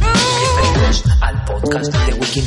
[0.00, 2.40] Bienvenidos al podcast de Wiki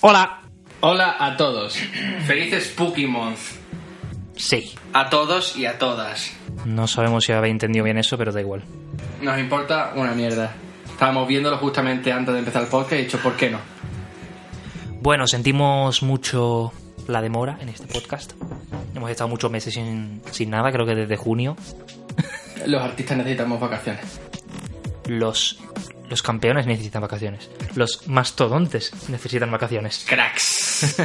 [0.00, 0.42] Hola.
[0.80, 1.76] Hola a todos.
[2.24, 3.38] Felices Month.
[4.36, 4.72] Sí.
[4.92, 6.30] A todos y a todas.
[6.64, 8.62] No sabemos si habéis entendido bien eso, pero da igual.
[9.20, 10.54] Nos importa una mierda.
[10.88, 13.58] Estábamos viéndolo justamente antes de empezar el podcast y he dicho, ¿por qué no?
[15.00, 16.72] Bueno, sentimos mucho
[17.08, 18.34] la demora en este podcast.
[18.94, 21.56] Hemos estado muchos meses sin, sin nada, creo que desde junio.
[22.66, 24.20] Los artistas necesitamos vacaciones.
[25.08, 25.58] Los,
[26.08, 27.50] los campeones necesitan vacaciones.
[27.74, 30.04] Los mastodontes necesitan vacaciones.
[30.08, 31.00] Cracks.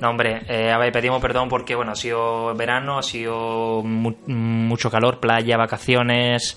[0.00, 4.16] No, hombre, eh, a ver, pedimos perdón porque, bueno, ha sido verano, ha sido mu-
[4.26, 6.56] mucho calor, playa, vacaciones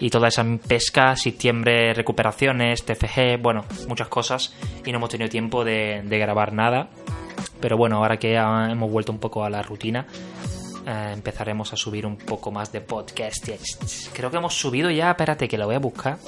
[0.00, 5.64] y toda esa pesca, septiembre, recuperaciones, TFG, bueno, muchas cosas y no hemos tenido tiempo
[5.64, 6.88] de, de grabar nada.
[7.60, 10.06] Pero bueno, ahora que ya hemos vuelto un poco a la rutina,
[10.86, 13.48] eh, empezaremos a subir un poco más de podcast.
[14.12, 16.18] Creo que hemos subido ya, espérate que lo voy a buscar,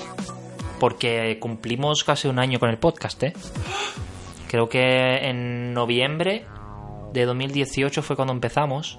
[0.80, 3.32] porque cumplimos casi un año con el podcast, ¿eh?
[4.48, 6.44] Creo que en noviembre
[7.12, 8.98] de 2018 fue cuando empezamos.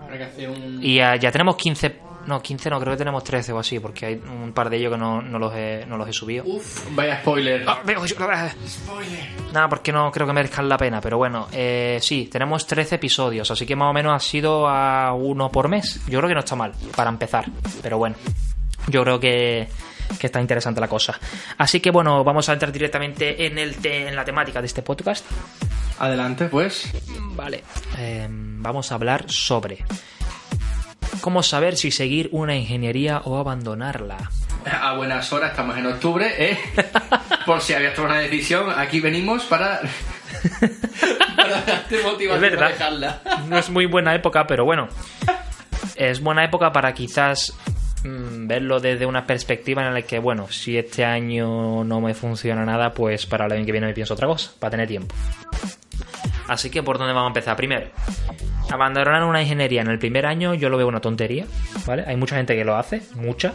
[0.00, 0.78] Habrá que hacer un...
[0.80, 2.10] Y ya, ya tenemos 15.
[2.26, 4.92] No, 15 no, creo que tenemos 13 o así, porque hay un par de ellos
[4.92, 6.44] que no, no los, he, no los he subido.
[6.46, 7.64] Uf, vaya spoiler.
[7.66, 9.28] Ah, veo, ah, Spoiler.
[9.52, 13.50] Nada, porque no creo que merezcan la pena, pero bueno, eh, sí, tenemos 13 episodios,
[13.50, 16.02] así que más o menos ha sido a uno por mes.
[16.06, 17.46] Yo creo que no está mal, para empezar,
[17.82, 18.16] pero bueno,
[18.88, 19.66] yo creo que,
[20.18, 21.18] que está interesante la cosa.
[21.58, 24.82] Así que bueno, vamos a entrar directamente en, el te- en la temática de este
[24.82, 25.24] podcast.
[25.98, 26.90] Adelante, pues.
[27.34, 27.62] Vale.
[27.98, 29.84] Eh, vamos a hablar sobre
[31.20, 34.16] cómo saber si seguir una ingeniería o abandonarla.
[34.64, 36.58] A buenas horas, estamos en octubre, ¿eh?
[37.46, 39.80] Por si habías tomado una decisión, aquí venimos para...
[41.36, 42.58] para darte motivación Es verdad.
[42.58, 43.22] para dejarla.
[43.48, 44.88] No es muy buena época, pero bueno.
[45.96, 47.52] Es buena época para quizás
[48.04, 52.64] mm, verlo desde una perspectiva en la que, bueno, si este año no me funciona
[52.64, 55.14] nada, pues para el año que viene me pienso otra cosa, para tener tiempo.
[56.48, 57.56] Así que, ¿por dónde vamos a empezar?
[57.56, 57.86] Primero,
[58.70, 61.46] abandonar una ingeniería en el primer año yo lo veo una tontería,
[61.86, 62.04] ¿vale?
[62.06, 63.52] Hay mucha gente que lo hace, mucha,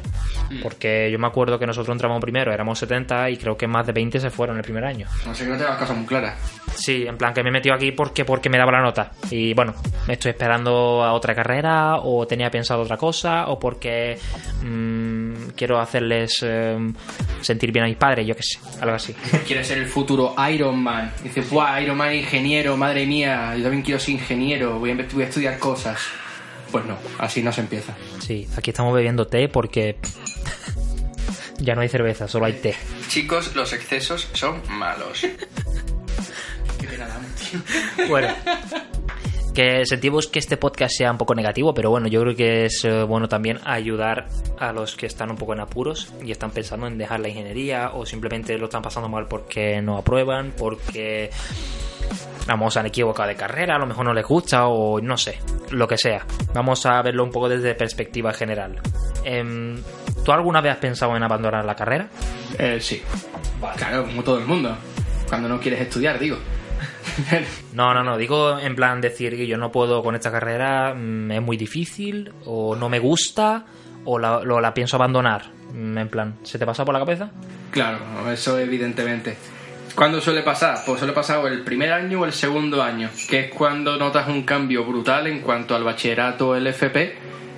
[0.62, 3.94] porque yo me acuerdo que nosotros entramos primero, éramos 70 y creo que más de
[3.94, 5.08] 20 se fueron el primer año.
[5.26, 6.38] No sé que no te las cosas muy claras.
[6.76, 9.12] Sí, en plan que me he metido aquí porque, porque me daba la nota.
[9.30, 9.74] Y bueno,
[10.08, 14.18] me estoy esperando a otra carrera, o tenía pensado otra cosa, o porque
[14.62, 14.95] mm,
[15.56, 16.78] quiero hacerles eh,
[17.42, 19.14] sentir bien a mis padres, yo qué sé, algo así.
[19.48, 21.12] Quiere ser el futuro Iron Man.
[21.24, 22.78] Dice, ¡buah, Iron Man ingeniero!
[22.78, 26.00] Madre mía, yo también quiero ser ingeniero, voy a, voy a estudiar cosas.
[26.72, 27.96] Pues no, así no se empieza.
[28.20, 29.98] Sí, aquí estamos bebiendo té porque
[31.60, 32.76] ya no hay cerveza, solo hay té.
[33.08, 35.22] Chicos, los excesos son malos.
[36.80, 38.08] Qué pena damos, tío.
[38.10, 38.28] Bueno.
[39.56, 42.84] Que sentimos que este podcast sea un poco negativo, pero bueno, yo creo que es
[42.84, 44.28] eh, bueno también ayudar
[44.60, 47.92] a los que están un poco en apuros y están pensando en dejar la ingeniería
[47.94, 51.30] o simplemente lo están pasando mal porque no aprueban, porque
[52.48, 55.40] vamos, han equivocado de carrera, a lo mejor no les gusta o no sé,
[55.72, 56.26] lo que sea.
[56.54, 58.82] Vamos a verlo un poco desde perspectiva general.
[59.24, 59.82] Em,
[60.26, 62.10] ¿Tú alguna vez has pensado en abandonar la carrera?
[62.60, 63.02] Eh, sí.
[63.78, 64.76] Claro, como todo el mundo.
[65.30, 66.38] Cuando no quieres estudiar, digo.
[67.74, 71.32] No, no, no, digo en plan decir que yo no puedo con esta carrera, mm,
[71.32, 73.66] es muy difícil, o no me gusta,
[74.06, 75.44] o la, lo- la pienso abandonar.
[75.74, 77.32] Mm, En plan, ¿se te pasa por la cabeza?
[77.72, 78.00] Claro,
[78.32, 79.36] eso evidentemente.
[79.96, 80.80] ¿Cuándo suele pasar?
[80.86, 84.44] Pues suele pasar el primer año o el segundo año, que es cuando notas un
[84.44, 87.16] cambio brutal en cuanto al bachillerato, el FP,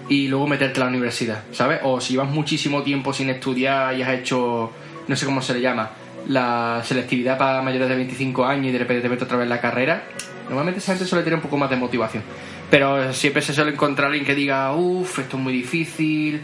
[0.09, 1.79] y luego meterte a la universidad, ¿sabes?
[1.83, 4.71] O si llevas muchísimo tiempo sin estudiar y has hecho,
[5.07, 5.89] no sé cómo se le llama,
[6.27, 10.03] la selectividad para mayores de 25 años y de repente te otra vez la carrera,
[10.47, 12.23] normalmente esa gente suele tener un poco más de motivación.
[12.69, 16.41] Pero siempre se suele encontrar alguien que diga, uff, esto es muy difícil,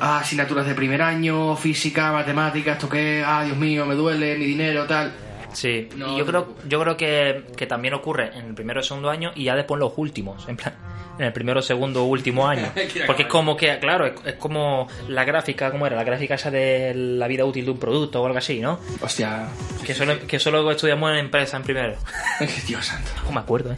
[0.00, 4.44] ah, asignaturas de primer año, física, matemáticas, esto qué, ah, Dios mío, me duele, mi
[4.44, 5.12] dinero, tal.
[5.52, 8.84] Sí, No, y yo creo, yo creo que, que también ocurre en el primero y
[8.84, 10.74] segundo año y ya después en los últimos, en plan,
[11.18, 12.70] en el primero, segundo, último año.
[13.06, 15.96] Porque es como que, claro, es, es como la gráfica, ¿cómo era?
[15.96, 18.78] La gráfica esa de la vida útil de un producto o algo así, ¿no?
[19.00, 19.46] Hostia,
[19.84, 21.96] Que solo, que solo estudiamos en empresa en primero.
[22.66, 23.10] Dios santo.
[23.24, 23.76] No me acuerdo, ¿eh?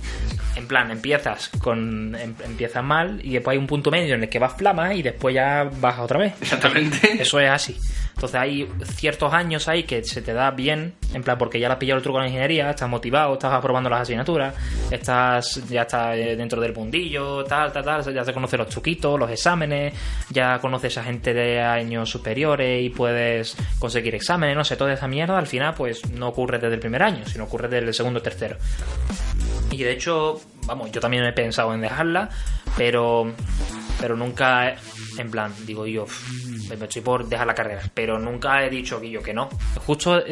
[0.56, 4.28] En plan, empiezas con em- empiezas mal y después hay un punto medio en el
[4.28, 6.34] que vas flama y después ya bajas otra vez.
[6.40, 7.22] Exactamente.
[7.22, 7.76] Eso es así.
[8.18, 11.74] Entonces hay ciertos años ahí que se te da bien, en plan, porque ya le
[11.74, 14.56] has pillado el truco a la ingeniería, estás motivado, estás aprobando las asignaturas,
[14.90, 19.20] estás ya estás eh, dentro del mundillo, tal, tal, tal, ya te conoces los truquitos,
[19.20, 19.94] los exámenes,
[20.30, 25.06] ya conoces a gente de años superiores y puedes conseguir exámenes, no sé, toda esa
[25.06, 28.18] mierda al final pues no ocurre desde el primer año, sino ocurre desde el segundo
[28.18, 28.56] o tercero.
[29.70, 32.30] Y de hecho, vamos, yo también he pensado en dejarla,
[32.76, 33.32] pero
[34.00, 34.76] pero nunca,
[35.16, 39.00] en plan, digo yo, "Uf, me estoy por dejar la carrera, pero nunca he dicho
[39.00, 39.48] que yo que no.
[39.86, 40.22] Justo,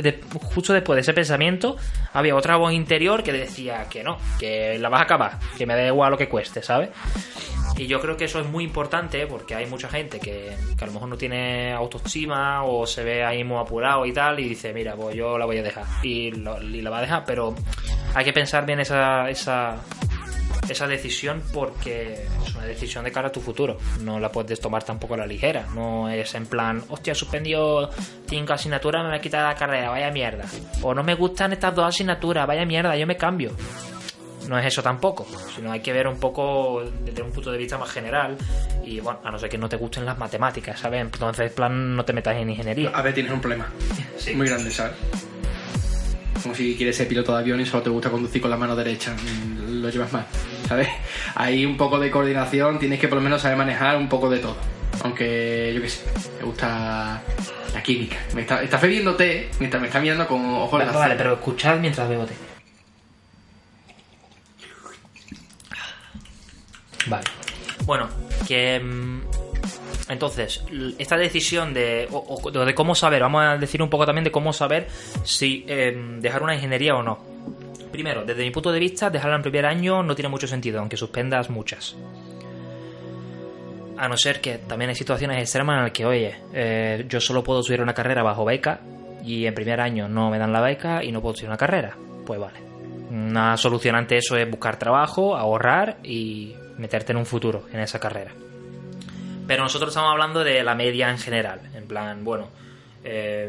[0.55, 1.77] justo después de ese pensamiento,
[2.13, 5.75] había otra voz interior que decía que no, que la vas a acabar, que me
[5.75, 6.91] da igual lo que cueste, ¿sabes?
[7.79, 10.93] Y yo creo que eso es muy importante porque hay mucha gente que, a lo
[10.93, 14.95] mejor no tiene autoestima o se ve ahí muy apurado y tal y dice, mira,
[14.95, 17.55] pues yo la voy a dejar y, la va a dejar, pero
[18.15, 19.29] hay que pensar bien esa,
[20.69, 23.79] esa decisión porque es una decisión de cara a tu futuro.
[24.03, 25.67] No la puedes tomar tampoco a la ligera.
[25.75, 27.91] No es en plan, hostia, he suspendido
[28.29, 30.45] cinco asignaturas, me voy a quitar la carrera, vaya mierda.
[30.83, 33.53] O no me gustan estas dos asignaturas, vaya mierda, yo me cambio.
[34.49, 35.27] No es eso tampoco,
[35.57, 38.37] sino hay que ver un poco desde un punto de vista más general.
[38.85, 41.01] Y bueno, a no ser que no te gusten las matemáticas, ¿sabes?
[41.01, 42.91] Entonces, en plan, no te metas en ingeniería.
[42.95, 43.67] A ver, tienes un problema.
[44.19, 44.35] Sí.
[44.35, 44.95] Muy grande, ¿sabes?
[46.43, 48.75] Como si quieres ser piloto de avión y solo te gusta conducir con la mano
[48.77, 49.15] derecha.
[49.15, 50.27] Mm, Lo llevas mal,
[50.67, 50.89] ¿sabes?
[51.35, 54.39] Hay un poco de coordinación, tienes que por lo menos saber manejar un poco de
[54.39, 54.57] todo.
[55.03, 56.05] Aunque, yo qué sé,
[56.41, 57.21] me gusta
[57.75, 58.17] la química.
[58.35, 61.15] Me está, está bebiendo té, me está, me está mirando con ojos de Vale, vale,
[61.17, 62.35] pero escuchad mientras bebo té.
[67.07, 67.25] Vale.
[67.85, 68.09] Bueno,
[68.47, 68.81] que.
[68.81, 69.21] mm,
[70.09, 70.62] Entonces,
[70.99, 74.31] esta decisión de, o- o de cómo saber, vamos a decir un poco también de
[74.31, 74.87] cómo saber
[75.25, 77.36] si em, dejar una ingeniería o no.
[77.97, 80.99] Primero, desde mi punto de vista, dejarla en primer año no tiene mucho sentido, aunque
[80.99, 81.97] suspendas muchas.
[83.97, 87.43] A no ser que también hay situaciones extremas en las que, oye, eh, yo solo
[87.43, 88.81] puedo estudiar una carrera bajo beca
[89.25, 91.97] y en primer año no me dan la beca y no puedo estudiar una carrera.
[92.27, 92.59] Pues vale.
[93.09, 97.99] Una solución ante eso es buscar trabajo, ahorrar y meterte en un futuro en esa
[97.99, 98.33] carrera.
[99.47, 101.63] Pero nosotros estamos hablando de la media en general.
[101.75, 102.51] En plan, bueno,
[103.08, 103.49] eh,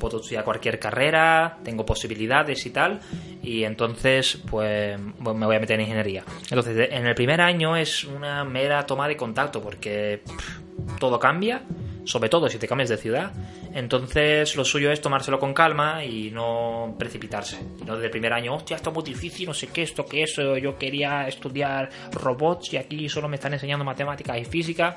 [0.00, 3.00] puedo estudiar cualquier carrera, tengo posibilidades y tal,
[3.42, 6.24] y entonces, pues, me voy a meter en ingeniería.
[6.50, 11.62] Entonces, en el primer año es una mera toma de contacto, porque pff, todo cambia,
[12.04, 13.32] sobre todo si te cambias de ciudad.
[13.72, 17.58] Entonces, lo suyo es tomárselo con calma y no precipitarse.
[17.86, 20.24] No desde el primer año, hostia, esto es muy difícil, no sé qué, esto qué
[20.24, 24.96] es, yo quería estudiar robots y aquí solo me están enseñando matemáticas y física.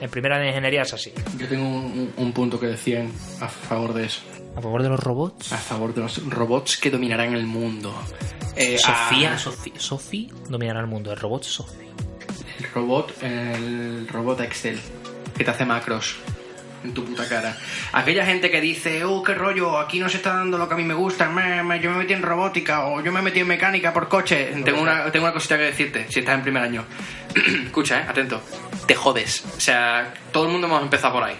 [0.00, 1.12] En primera de ingeniería es así.
[1.36, 4.22] Yo tengo un, un punto que decían a favor de eso.
[4.56, 5.52] ¿A favor de los robots?
[5.52, 7.94] A favor de los robots que dominarán el mundo.
[8.56, 11.12] Eh, Sofía, ah, Sofía, Sophie dominará el mundo.
[11.12, 11.88] El robot Sophie.
[12.58, 14.80] El robot, el robot Excel,
[15.36, 16.16] que te hace macros
[16.84, 17.56] en tu puta cara.
[17.92, 20.76] Aquella gente que dice, oh, qué rollo, aquí no se está dando lo que a
[20.76, 23.48] mí me gusta, me- me- yo me metí en robótica o yo me metí en
[23.48, 24.50] mecánica por coche.
[24.64, 26.84] Tengo una, tengo una cosita que decirte, si estás en primer año.
[27.66, 28.42] Escucha, eh, atento.
[28.86, 29.44] Te jodes.
[29.56, 31.36] O sea, todo el mundo hemos empezado por ahí.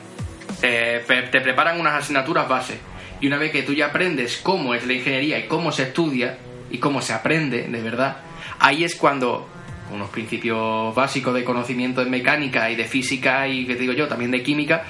[0.61, 2.78] Te, te preparan unas asignaturas base.
[3.20, 6.38] Y una vez que tú ya aprendes cómo es la ingeniería y cómo se estudia
[6.70, 8.18] y cómo se aprende, de verdad,
[8.59, 9.49] ahí es cuando
[9.88, 14.06] con unos principios básicos de conocimiento de mecánica y de física y, que digo yo,
[14.06, 14.85] también de química,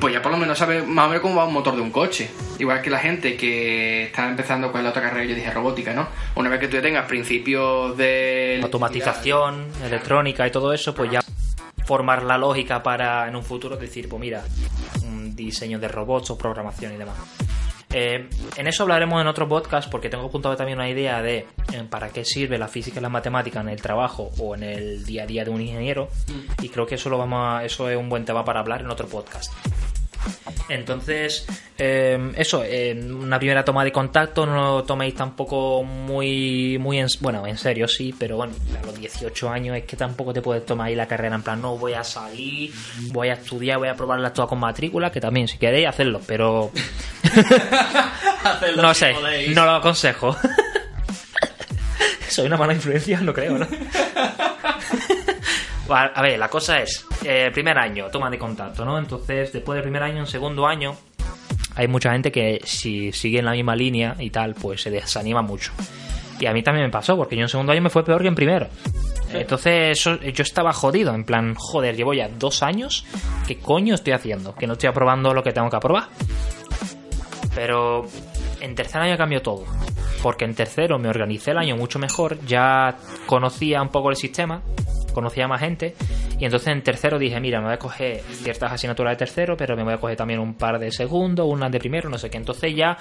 [0.00, 1.90] pues ya por lo menos sabes más o menos cómo va un motor de un
[1.90, 2.30] coche.
[2.58, 6.08] Igual que la gente que está empezando con la otra carrera, yo dije robótica, ¿no?
[6.36, 8.60] Una vez que tú ya tengas principios de...
[8.62, 11.20] Automatización, electrónica y todo eso, pues ya
[11.84, 14.42] formar la lógica para en un futuro decir, pues mira,
[15.34, 17.16] diseño de robots o programación y demás.
[17.96, 21.84] Eh, en eso hablaremos en otro podcast porque tengo apuntado también una idea de eh,
[21.88, 25.22] para qué sirve la física y la matemática en el trabajo o en el día
[25.22, 26.08] a día de un ingeniero
[26.60, 28.90] y creo que eso lo vamos a- eso es un buen tema para hablar en
[28.90, 29.52] otro podcast.
[30.68, 32.62] Entonces, eh, eso,
[33.06, 37.86] una primera toma de contacto no lo toméis tampoco muy, muy en, bueno, en serio
[37.86, 41.06] sí, pero bueno, a los 18 años es que tampoco te puedes tomar ahí la
[41.06, 42.72] carrera en plan, no voy a salir,
[43.12, 46.70] voy a estudiar, voy a probarla toda con matrícula, que también si queréis hacerlo, pero
[48.76, 49.14] no sé,
[49.54, 50.36] no lo aconsejo.
[52.28, 53.66] Soy una mala influencia, no creo, ¿no?
[55.88, 58.98] A ver, la cosa es, eh, primer año, toma de contacto, ¿no?
[58.98, 60.96] Entonces, después del primer año, en segundo año,
[61.76, 65.42] hay mucha gente que si sigue en la misma línea y tal, pues se desanima
[65.42, 65.72] mucho.
[66.40, 68.28] Y a mí también me pasó, porque yo en segundo año me fue peor que
[68.28, 68.68] en primero.
[69.32, 73.04] Entonces eso, yo estaba jodido, en plan, joder, llevo ya dos años,
[73.46, 74.54] ¿qué coño estoy haciendo?
[74.54, 76.04] Que no estoy aprobando lo que tengo que aprobar.
[77.54, 78.06] Pero
[78.60, 79.64] en tercer año cambió todo.
[80.22, 84.62] Porque en tercero me organicé el año mucho mejor, ya conocía un poco el sistema,
[85.14, 85.94] conocía más gente.
[86.38, 89.76] Y entonces en tercero dije, mira, me voy a coger ciertas asignaturas de tercero, pero
[89.76, 92.36] me voy a coger también un par de segundo, unas de primero, no sé qué.
[92.36, 92.98] Entonces ya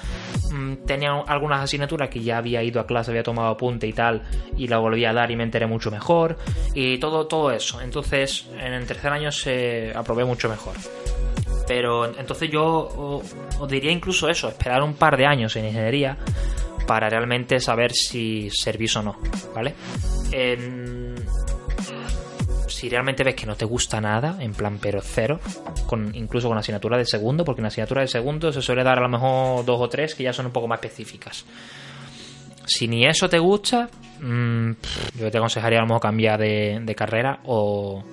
[0.52, 4.22] mm, tenía algunas asignaturas que ya había ido a clase, había tomado apunte y tal,
[4.58, 6.38] y la volví a dar y me enteré mucho mejor.
[6.74, 7.82] Y todo, todo eso.
[7.82, 10.76] Entonces en el tercer año se aprobé mucho mejor.
[11.68, 13.22] Pero entonces yo
[13.60, 16.18] os diría incluso eso, esperar un par de años en ingeniería
[16.86, 19.18] para realmente saber si servís o no,
[19.56, 19.74] ¿vale?
[22.84, 25.40] Si realmente ves que no te gusta nada, en plan pero cero,
[25.88, 29.04] con, incluso con asignatura de segundo, porque en asignatura de segundo se suele dar a
[29.04, 31.46] lo mejor dos o tres que ya son un poco más específicas.
[32.66, 33.88] Si ni eso te gusta,
[34.20, 34.72] mm,
[35.18, 38.04] yo te aconsejaría a lo mejor cambiar de, carrera o,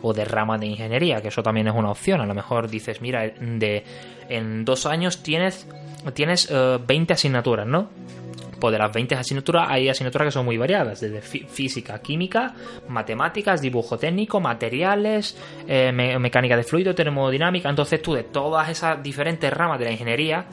[0.00, 2.22] o de rama de ingeniería, que eso también es una opción.
[2.22, 3.84] A lo mejor dices, mira, de,
[4.30, 5.68] en dos años tienes,
[6.14, 7.90] tienes eh, 20 asignaturas, ¿no?
[8.60, 12.54] Pues de las 20 asignaturas hay asignaturas que son muy variadas, desde fí- física, química,
[12.88, 15.36] matemáticas, dibujo técnico, materiales,
[15.66, 17.70] eh, me- mecánica de fluido, termodinámica.
[17.70, 20.44] Entonces tú de todas esas diferentes ramas de la ingeniería,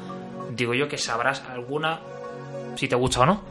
[0.56, 2.00] digo yo que sabrás alguna
[2.76, 3.42] si te gusta o no.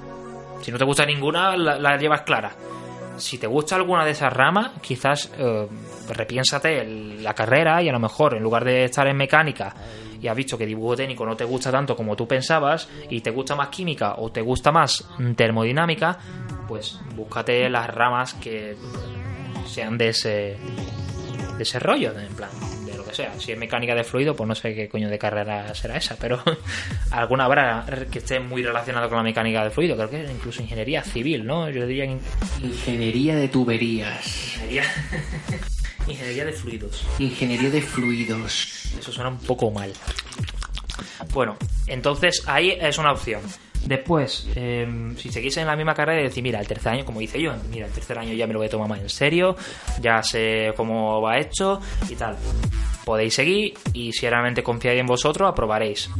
[0.62, 2.52] Si no te gusta ninguna, la, llevas clara.
[3.18, 5.66] Si te gusta alguna de esas ramas, quizás eh,
[6.08, 6.84] repiénsate
[7.20, 9.74] la carrera y a lo mejor en lugar de estar en mecánica
[10.20, 13.30] y has visto que dibujo técnico no te gusta tanto como tú pensabas y te
[13.30, 16.18] gusta más química o te gusta más mm, termodinámica,
[16.68, 18.76] pues búscate las ramas que
[19.66, 20.56] sean de ese
[21.56, 22.50] de ese rollo, en plan,
[22.84, 23.32] de lo que sea.
[23.40, 26.38] Si es mecánica de fluido, pues no sé qué coño de carrera será esa, pero
[27.10, 29.96] alguna habrá que esté muy relacionada con la mecánica de fluido.
[29.96, 31.70] Creo que incluso ingeniería civil, ¿no?
[31.70, 32.20] Yo diría in-
[32.62, 34.26] Ingeniería de tuberías.
[34.54, 34.82] ingeniería,
[36.06, 37.04] ingeniería de fluidos.
[37.18, 38.92] Ingeniería de fluidos.
[38.98, 39.92] Eso suena un poco mal.
[41.32, 43.40] Bueno, entonces ahí es una opción.
[43.84, 47.20] Después, eh, si seguís en la misma carrera y decís, mira, el tercer año, como
[47.20, 49.54] hice yo, mira, el tercer año ya me lo voy a tomar más en serio,
[50.00, 52.36] ya sé cómo va hecho y tal.
[53.04, 56.10] Podéis seguir y si realmente confiáis en vosotros, aprobaréis.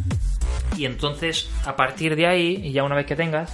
[0.77, 3.53] Y entonces, a partir de ahí, y ya una vez que tengas,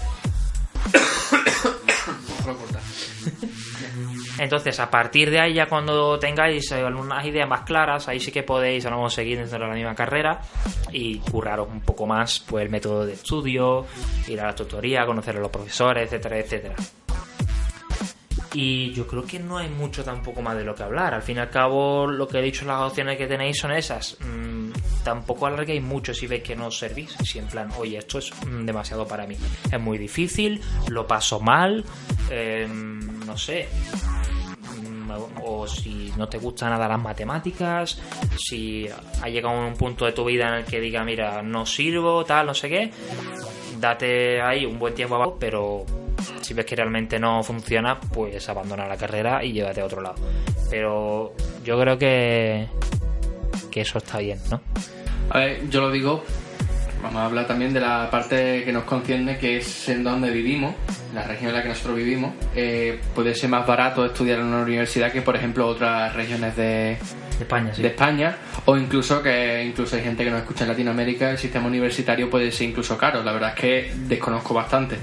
[4.39, 8.33] Entonces, a partir de ahí, ya cuando tengáis eh, algunas ideas más claras, ahí sí
[8.33, 10.41] que podéis a lo mejor seguir dentro de la misma carrera
[10.93, 13.87] y curraros un poco más pues, el método de estudio,
[14.29, 16.77] ir a la tutoría, conocer a los profesores, etcétera, etcétera.
[18.55, 21.15] Y yo creo que no hay mucho tampoco más de lo que hablar.
[21.15, 24.19] Al fin y al cabo, lo que he dicho, las opciones que tenéis son esas.
[24.21, 24.73] Mm,
[25.03, 27.17] tampoco alarguéis mucho si veis que no os servís.
[27.25, 29.37] Si en plan, oye, esto es mm, demasiado para mí.
[29.71, 31.85] Es muy difícil, lo paso mal,
[32.31, 33.69] eh, no sé.
[35.45, 38.01] O si no te gustan nada las matemáticas,
[38.37, 38.89] si
[39.23, 42.47] ha llegado un punto de tu vida en el que diga, mira, no sirvo, tal,
[42.47, 42.91] no sé qué,
[43.81, 45.85] date ahí un buen tiempo abajo, pero
[46.41, 50.17] si ves que realmente no funciona, pues abandona la carrera y llévate a otro lado.
[50.71, 52.69] Pero yo creo que,
[53.71, 54.61] que eso está bien, ¿no?
[55.31, 56.25] A ver, yo lo digo,
[57.03, 60.75] vamos a hablar también de la parte que nos concierne, que es en donde vivimos,
[61.13, 62.33] la región en la que nosotros vivimos.
[62.55, 66.63] Eh, puede ser más barato estudiar en una universidad que, por ejemplo, otras regiones de,
[66.63, 66.99] De
[67.41, 67.83] España, sí.
[67.83, 71.67] de España, o incluso que incluso hay gente que nos escucha en Latinoamérica, el sistema
[71.67, 73.23] universitario puede ser incluso caro.
[73.23, 74.97] La verdad es que desconozco bastante.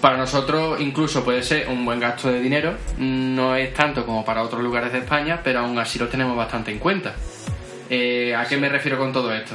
[0.00, 4.42] Para nosotros incluso puede ser un buen gasto de dinero, no es tanto como para
[4.42, 7.14] otros lugares de España, pero aún así lo tenemos bastante en cuenta.
[7.88, 9.54] Eh, ¿A qué me refiero con todo esto?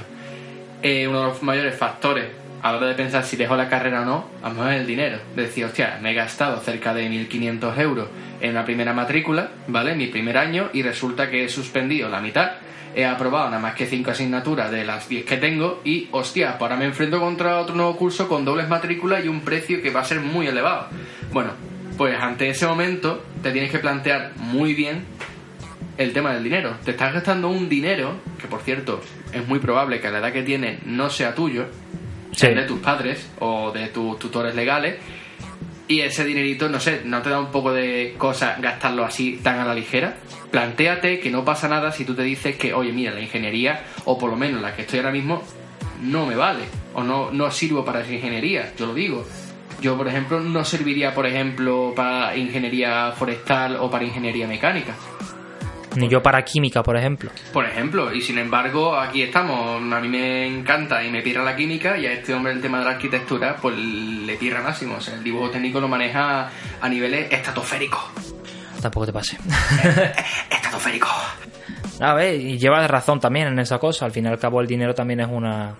[0.82, 2.28] Uno de los mayores factores
[2.62, 4.82] a la hora de pensar si dejo la carrera o no, a lo mejor es
[4.82, 5.20] el dinero.
[5.36, 8.08] De decir, hostia, me he gastado cerca de 1.500 euros
[8.42, 9.96] en la primera matrícula, ¿vale?
[9.96, 12.52] Mi primer año, y resulta que he suspendido la mitad.
[12.96, 16.62] He aprobado nada más que 5 asignaturas de las 10 que tengo y, hostia, pues
[16.64, 20.02] ahora me enfrento contra otro nuevo curso con dobles matrículas y un precio que va
[20.02, 20.88] a ser muy elevado.
[21.32, 21.52] Bueno,
[21.98, 25.06] pues ante ese momento te tienes que plantear muy bien
[26.00, 26.78] el tema del dinero.
[26.86, 29.02] Te estás gastando un dinero, que por cierto
[29.34, 31.66] es muy probable que a la edad que tienes no sea tuyo,
[32.32, 32.42] Sí.
[32.42, 34.96] sea de tus padres o de tus tutores legales,
[35.90, 39.60] y ese dinerito, no sé, ¿no te da un poco de cosa gastarlo así tan
[39.60, 40.16] a la ligera?
[40.52, 44.18] Plantéate que no pasa nada si tú te dices que, oye, mira, la ingeniería, o
[44.18, 45.44] por lo menos la que estoy ahora mismo,
[46.02, 46.64] no me vale,
[46.94, 49.28] o no, no sirvo para esa ingeniería, yo lo digo.
[49.82, 54.94] Yo, por ejemplo, no serviría, por ejemplo, para ingeniería forestal o para ingeniería mecánica.
[55.96, 57.32] Ni yo para química, por ejemplo.
[57.52, 59.82] Por ejemplo, y sin embargo, aquí estamos.
[59.92, 62.80] A mí me encanta y me pirra la química, y a este hombre el tema
[62.80, 64.96] de la arquitectura, pues le pirra máximo.
[64.96, 68.00] O sea, el dibujo técnico lo maneja a niveles estratosféricos.
[68.82, 69.38] Tampoco te pase.
[70.50, 71.10] Estratosféricos.
[72.00, 74.06] A ver, y llevas razón también en esa cosa.
[74.06, 75.76] Al fin y al cabo, el dinero también es una.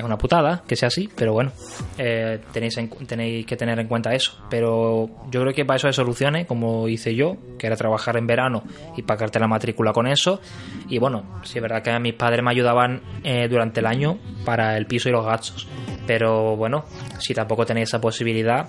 [0.00, 1.52] Es una putada que sea así, pero bueno,
[1.98, 4.32] eh, tenéis, en- tenéis que tener en cuenta eso.
[4.48, 8.26] Pero yo creo que para eso hay soluciones, como hice yo, que era trabajar en
[8.26, 8.62] verano
[8.96, 10.40] y pagarte la matrícula con eso.
[10.88, 14.76] Y bueno, sí es verdad que mis padres me ayudaban eh, durante el año para
[14.78, 15.68] el piso y los gastos.
[16.06, 16.84] Pero bueno,
[17.18, 18.66] si tampoco tenéis esa posibilidad,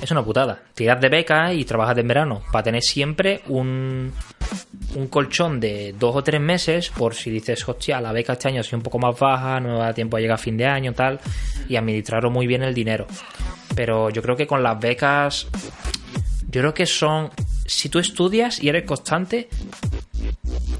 [0.00, 0.60] es una putada.
[0.74, 4.12] Tirad de beca y trabajad en verano para tener siempre un,
[4.94, 8.60] un colchón de dos o tres meses por si dices, hostia, la beca este año
[8.60, 10.66] ha sido un poco más baja, no me da tiempo a llegar a fin de
[10.66, 11.20] año, tal,
[11.68, 13.06] y administraros muy bien el dinero.
[13.74, 15.46] Pero yo creo que con las becas,
[16.48, 17.30] yo creo que son,
[17.66, 19.48] si tú estudias y eres constante,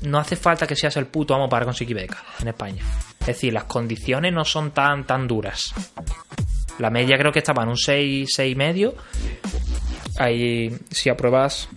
[0.03, 2.83] no hace falta que seas el puto amo para conseguir beca en España.
[3.21, 5.75] Es decir, las condiciones no son tan, tan duras.
[6.79, 8.95] La media creo que estaba en un 6, 6 y medio.
[10.19, 11.69] Ahí, si apruebas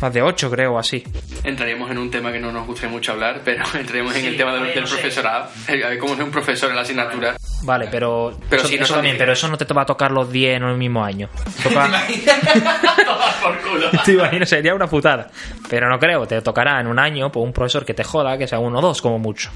[0.00, 1.02] más de 8, creo, así.
[1.44, 4.54] Entraríamos en un tema que no nos gusta mucho hablar, pero entraremos en el tema
[4.54, 5.48] del, del profesorado.
[5.68, 7.36] Eh, A ver cómo es un profesor en la asignatura.
[7.62, 10.10] Vale, pero, Pero eso, si no eso también, pero eso no te va a tocar
[10.12, 11.28] los 10 en el mismo año.
[11.62, 11.88] Toca,
[13.42, 13.90] por culo.
[14.04, 15.28] te imaginas, sería una putada.
[15.68, 18.46] Pero no creo, te tocará en un año pues, un profesor que te joda, que
[18.46, 19.50] sea uno o dos como mucho.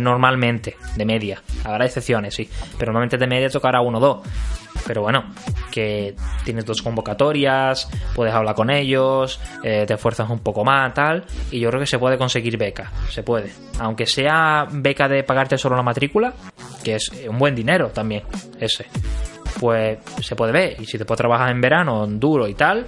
[0.00, 1.42] Normalmente, de media.
[1.64, 2.48] Habrá excepciones, sí.
[2.78, 4.18] Pero normalmente de media tocará uno o dos.
[4.86, 5.24] Pero bueno,
[5.70, 11.24] que tienes dos convocatorias, puedes hablar con ellos, eh, te esfuerzas un poco más, tal.
[11.50, 13.52] Y yo creo que se puede conseguir beca, se puede.
[13.78, 16.32] Aunque sea beca de pagarte solo la matrícula,
[16.82, 18.22] que es un buen dinero también,
[18.58, 18.86] ese.
[19.58, 20.80] Pues se puede ver.
[20.80, 22.86] Y si te puedes trabajar en verano, duro y tal,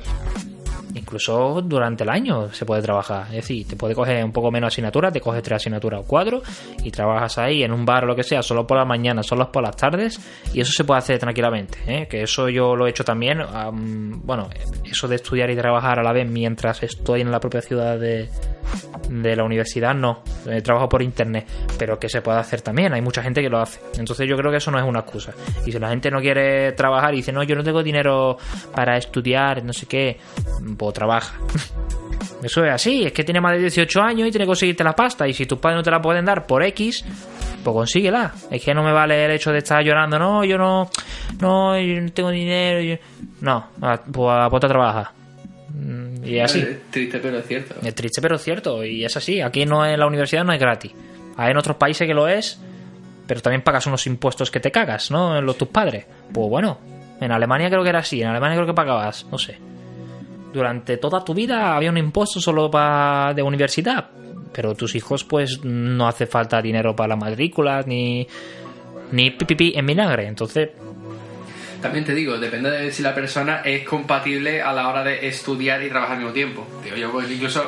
[1.12, 3.26] incluso durante el año se puede trabajar.
[3.26, 6.42] Es decir, te puede coger un poco menos asignaturas, te coges tres asignaturas o cuatro
[6.82, 9.52] y trabajas ahí en un bar o lo que sea, solo por la mañana, solo
[9.52, 10.18] por las tardes
[10.54, 11.78] y eso se puede hacer tranquilamente.
[11.86, 12.08] ¿eh?
[12.08, 13.42] Que eso yo lo he hecho también.
[13.42, 14.48] am, bueno,
[14.90, 18.30] eso de estudiar y trabajar a la vez mientras estoy en la propia ciudad de,
[19.10, 20.22] de la universidad, no.
[20.46, 21.46] Eh, trabajo por internet,
[21.78, 22.92] pero que se puede hacer también.
[22.94, 23.80] Hay mucha gente que lo hace.
[23.98, 25.34] Entonces yo creo que eso no es una excusa.
[25.66, 28.38] Y si la gente no quiere trabajar y dice, no, yo no tengo dinero
[28.74, 30.18] para estudiar, no sé qué,
[30.76, 31.34] pues trabaja.
[32.42, 34.94] Eso es así, es que tiene más de 18 años y tiene que conseguirte la
[34.94, 35.28] pasta.
[35.28, 37.04] Y si tus padres no te la pueden dar por X,
[37.62, 38.32] pues consíguela.
[38.50, 40.90] Es que no me vale el hecho de estar llorando, no, yo no,
[41.40, 42.80] no, yo no tengo dinero.
[42.80, 42.96] yo-".
[43.40, 45.06] No, pues ponte a trabajar.
[45.72, 46.58] Mm, Y así.
[46.60, 47.74] Es triste, pero es cierto.
[47.82, 48.84] Es triste, pero es cierto.
[48.84, 49.40] Y es así.
[49.40, 50.92] Aquí no en la universidad no es gratis.
[51.36, 52.60] Hay en otros países que lo es,
[53.26, 55.38] pero también pagas unos impuestos que te cagas, ¿no?
[55.38, 56.06] En los tus padres.
[56.32, 56.78] Pues bueno,
[57.20, 58.20] en Alemania creo que era así.
[58.20, 59.58] En Alemania creo que pagabas, no sé.
[60.52, 64.10] Durante toda tu vida había un impuesto solo para de universidad.
[64.52, 68.26] Pero tus hijos, pues, no hace falta dinero para la matrícula, ni.
[69.12, 70.26] ni pipipi en vinagre.
[70.26, 70.70] Entonces,
[71.80, 75.82] También te digo, depende de si la persona es compatible a la hora de estudiar
[75.82, 76.66] y trabajar al mismo tiempo.
[76.96, 77.64] Yo, pues, incluso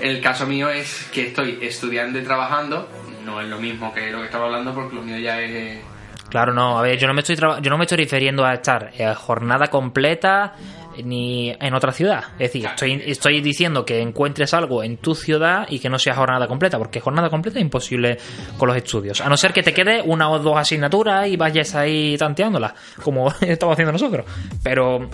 [0.00, 2.88] el caso mío es que estoy estudiando y trabajando.
[3.24, 5.80] No es lo mismo que lo que estaba hablando porque lo mío ya es...
[6.28, 8.90] Claro, no, a ver, yo no me estoy yo no me estoy refiriendo a estar
[8.98, 10.54] eh, jornada completa
[11.04, 12.24] ni en otra ciudad.
[12.38, 16.14] Es decir, estoy, estoy diciendo que encuentres algo en tu ciudad y que no sea
[16.14, 18.18] jornada completa, porque jornada completa es imposible
[18.56, 19.20] con los estudios.
[19.20, 23.32] A no ser que te quede una o dos asignaturas y vayas ahí tanteándolas, como
[23.40, 24.26] estamos haciendo nosotros.
[24.62, 25.08] Pero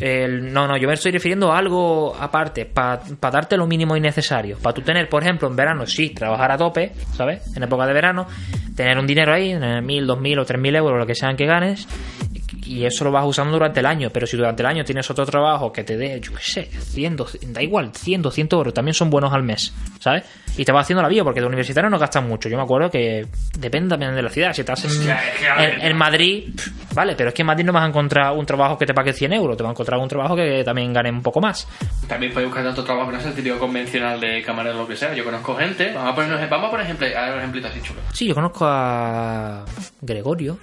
[0.00, 4.58] no, no, yo me estoy refiriendo a algo aparte, para darte lo mínimo y necesario.
[4.58, 7.54] Para tú tener, por ejemplo, en verano, sí, trabajar a tope, ¿sabes?
[7.56, 8.26] En época de verano,
[8.74, 11.36] tener un dinero ahí, en mil, dos mil o tres mil euros, lo que sean
[11.36, 11.86] que ganes,
[12.76, 14.10] y eso lo vas usando durante el año.
[14.12, 17.16] Pero si durante el año tienes otro trabajo que te dé, yo qué sé, 100,
[17.16, 20.24] 200, da igual, 100, 200 euros, también son buenos al mes, ¿sabes?
[20.56, 22.48] Y te vas haciendo la vida, porque de universitario no gastas mucho.
[22.48, 23.26] Yo me acuerdo que
[23.58, 24.52] depende también de la ciudad.
[24.52, 25.10] Si estás en,
[25.58, 28.44] en- en Madrid, pff, vale, pero es que en Madrid no vas a encontrar un
[28.46, 31.10] trabajo que te pague 100 euros, te vas a encontrar un trabajo que también gane
[31.10, 31.66] un poco más.
[32.08, 34.96] También puedes buscar tanto trabajo no es el típico convencional de camarero o lo que
[34.96, 35.14] sea.
[35.14, 37.80] Yo conozco gente, vamos a poner, vamos a poner ejemplo, a ver un ejemplito así
[37.80, 38.00] chulo.
[38.12, 39.64] Sí, yo conozco a
[40.02, 40.58] Gregorio,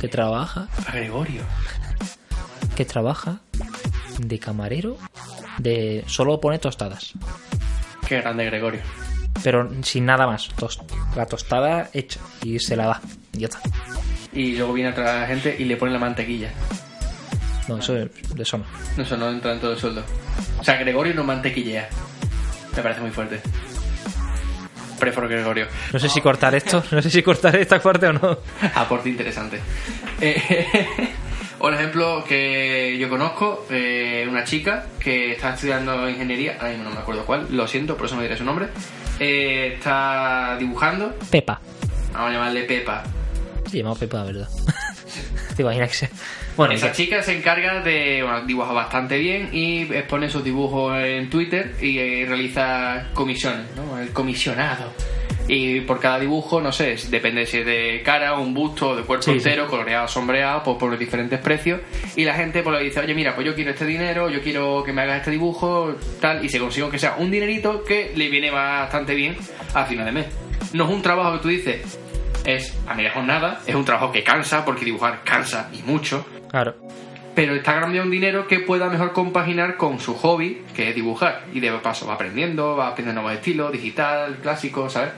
[0.00, 1.15] que trabaja, A Gregorio.
[2.74, 3.40] Que trabaja
[4.18, 4.96] de camarero,
[5.58, 7.12] de solo pone tostadas,
[8.06, 8.80] Qué grande Gregorio.
[9.42, 10.48] pero sin nada más,
[11.16, 13.00] la tostada hecha y se la da,
[13.32, 13.60] y ya está.
[14.32, 16.50] Y luego viene otra gente y le pone la mantequilla.
[17.68, 17.96] No, eso
[18.38, 18.64] eso no.
[18.96, 20.04] No, Eso no entra en todo el sueldo.
[20.60, 21.88] O sea, Gregorio no mantequillea.
[22.76, 23.40] Me parece muy fuerte.
[25.00, 25.66] Prefiero Gregorio.
[25.92, 28.38] No sé si cortar esto, no sé si cortar esta parte o no.
[28.74, 29.60] Aporte interesante.
[30.20, 30.36] Eh,
[31.60, 36.90] un ejemplo que yo conozco, eh, una chica que está estudiando ingeniería, ahora mismo no
[36.90, 38.68] me acuerdo cuál, lo siento, por eso no diré su nombre.
[39.20, 41.60] Eh, está dibujando, Pepa.
[42.12, 43.02] vamos a llamarle Pepa.
[43.70, 44.48] Se llama Pepa, verdad.
[45.56, 46.10] Te imaginas que se...
[46.56, 50.96] Bueno, Esa que- chica se encarga de bueno, dibuja bastante bien y expone sus dibujos
[50.98, 53.98] en Twitter y eh, realiza comisiones, ¿no?
[53.98, 54.92] El comisionado.
[55.48, 59.22] Y por cada dibujo, no sé, depende si es de cara, un busto, de cuerpo
[59.24, 59.36] Sí, sí.
[59.48, 61.80] entero, coloreado, sombreado, pues por los diferentes precios.
[62.16, 64.82] Y la gente pues le dice, oye, mira, pues yo quiero este dinero, yo quiero
[64.84, 68.28] que me hagas este dibujo, tal, y se consigue que sea un dinerito que le
[68.28, 69.36] viene bastante bien
[69.74, 70.26] a final de mes.
[70.72, 71.98] No es un trabajo que tú dices,
[72.44, 76.74] es a media jornada, es un trabajo que cansa, porque dibujar cansa y mucho Claro.
[77.36, 81.44] Pero está ganando un dinero que pueda mejor compaginar con su hobby, que es dibujar.
[81.52, 85.10] Y de paso va aprendiendo, va aprendiendo nuevos estilos, digital, clásico, ¿sabes?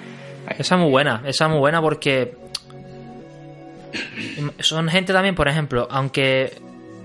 [0.59, 2.35] Esa es muy buena, esa es muy buena porque
[4.59, 6.59] son gente también, por ejemplo, aunque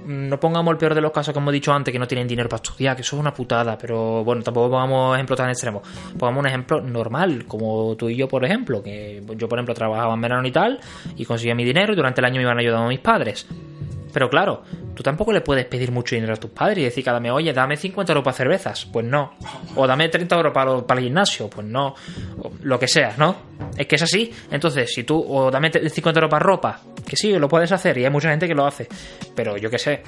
[0.08, 2.49] no pongamos el peor de los casos que hemos dicho antes, que no tienen dinero
[2.49, 5.88] para estudiar, que eso es una putada, pero bueno, tampoco pongamos ejemplos tan extremos.
[6.17, 10.13] Pongamos un ejemplo normal, como tú y yo, por ejemplo, que yo, por ejemplo, trabajaba
[10.13, 10.80] en verano y tal,
[11.15, 13.47] y conseguía mi dinero y durante el año me iban ayudando mis padres.
[14.13, 14.62] Pero claro,
[14.93, 17.52] tú tampoco le puedes pedir mucho dinero a tus padres y decir cada mes, oye,
[17.52, 18.86] dame 50 euros para cervezas.
[18.86, 19.34] Pues no.
[19.76, 21.49] O dame 30 euros para, lo- el gimnasio.
[21.49, 21.95] Pues no.
[22.41, 23.36] O lo que sea, ¿no?
[23.76, 24.32] Es que es así.
[24.52, 28.06] Entonces, si tú, o dame 50 euros para ropa, que sí, lo puedes hacer y
[28.06, 28.88] hay mucha gente que lo hace.
[29.36, 30.04] Pero yo qué sé.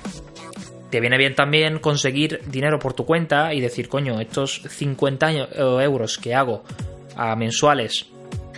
[0.91, 5.47] Te viene bien también conseguir dinero por tu cuenta y decir, coño, estos 50 año-
[5.51, 6.63] eh, euros que hago
[7.17, 8.05] a mensuales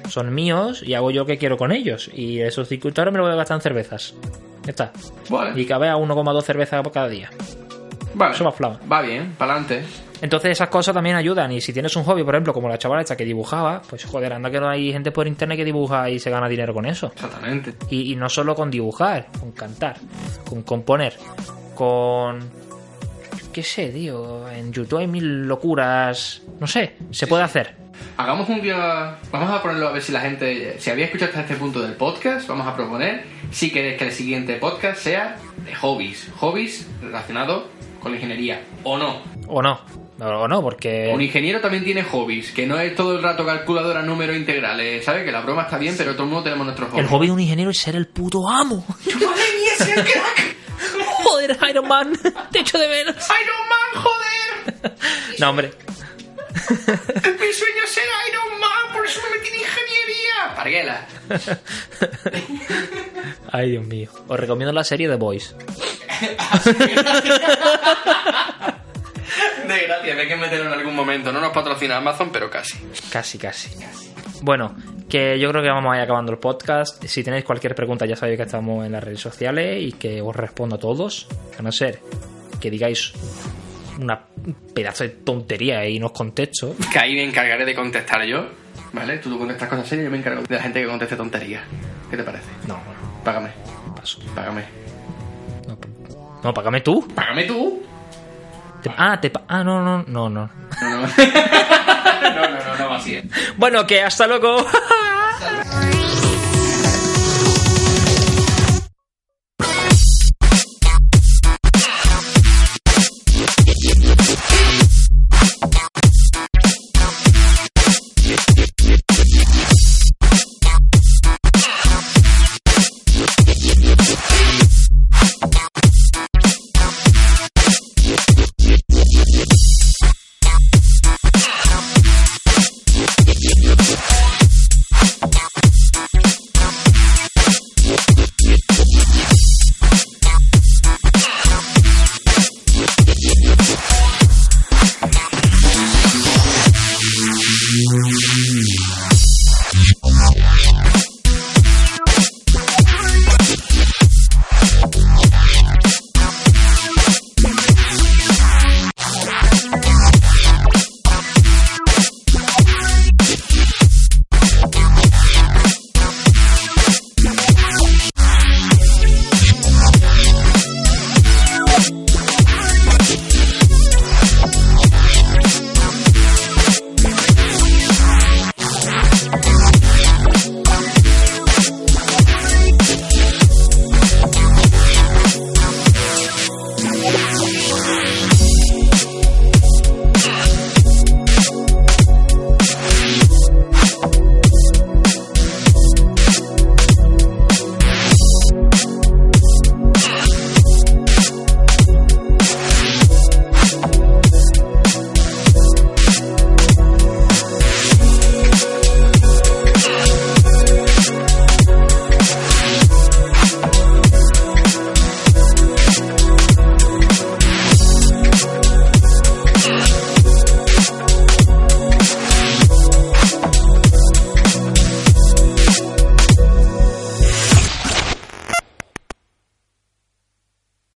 [0.09, 2.11] son míos y hago yo lo que quiero con ellos.
[2.13, 4.13] Y esos 50 euros me los voy a gastar en cervezas.
[4.67, 4.91] Está.
[5.29, 5.59] Vale.
[5.59, 7.29] Y cabe a 1,2 cervezas por cada día.
[8.13, 8.35] Vale.
[8.35, 8.79] Eso va.
[8.91, 9.83] Va bien, para adelante.
[10.21, 11.51] Entonces esas cosas también ayudan.
[11.51, 14.33] Y si tienes un hobby, por ejemplo, como la chavala esta que dibujaba, pues joder,
[14.33, 17.11] anda que no hay gente por internet que dibuja y se gana dinero con eso.
[17.13, 17.73] Exactamente.
[17.89, 19.97] Y, y no solo con dibujar, con cantar,
[20.49, 21.13] con componer,
[21.75, 22.67] con...
[23.53, 24.47] ¿Qué sé, tío?
[24.49, 26.41] En YouTube hay mil locuras...
[26.59, 27.75] No sé, se puede hacer.
[28.17, 29.17] Hagamos un día.
[29.31, 30.79] Vamos a ponerlo a ver si la gente.
[30.79, 34.11] Si había escuchado hasta este punto del podcast, vamos a proponer si queréis que el
[34.11, 36.29] siguiente podcast sea de hobbies.
[36.37, 37.65] Hobbies relacionados
[38.01, 38.61] con la ingeniería.
[38.83, 39.21] O no.
[39.47, 39.79] O no.
[40.19, 41.11] O no, porque...
[41.13, 45.23] Un ingeniero también tiene hobbies, que no es todo el rato calculadora, números integrales, ¿sabes?
[45.23, 47.03] Que la broma está bien, pero todo el mundo tenemos nuestros hobbies.
[47.05, 48.83] El hobby de un ingeniero es ser el puto amo.
[48.87, 50.55] ¡Madre mía, ese es el crack!
[51.23, 52.13] Joder, Iron Man,
[52.51, 53.15] te echo de menos.
[53.15, 54.95] ¡Iron Man, joder!
[55.39, 55.71] No, hombre.
[57.39, 60.55] Mi sueño es ser Iron Man, por eso me metí en ingeniería.
[60.55, 61.07] Parguela.
[63.51, 64.09] Ay, Dios mío.
[64.27, 65.55] Os recomiendo la serie The Boys.
[69.67, 71.31] De gracia, hay que meterlo en algún momento.
[71.31, 72.77] No nos patrocina Amazon, pero casi.
[73.11, 73.69] Casi, casi.
[74.41, 74.75] Bueno,
[75.09, 77.03] que yo creo que vamos a ir acabando el podcast.
[77.05, 80.35] Si tenéis cualquier pregunta, ya sabéis que estamos en las redes sociales y que os
[80.35, 81.27] respondo a todos.
[81.57, 81.99] A no ser
[82.59, 83.13] que digáis
[83.99, 84.19] una
[84.73, 86.75] pedazo de tontería y no os contesto.
[86.91, 88.45] Que ahí me encargaré de contestar yo.
[88.93, 89.17] ¿Vale?
[89.17, 91.63] Tú, tú contestas cosas serias, yo me encargo de la gente que conteste tonterías.
[92.09, 92.45] ¿Qué te parece?
[92.67, 93.49] No, bueno, Págame.
[93.95, 94.19] paso.
[94.33, 94.63] Págame.
[95.67, 95.77] No,
[96.43, 97.05] no págame tú.
[97.13, 97.83] Págame tú.
[98.81, 100.49] Te- ah, te ah, no, no, no, no.
[100.81, 101.01] No, no.
[101.07, 103.25] no, no, no, no, así es.
[103.57, 104.65] Bueno, que hasta luego.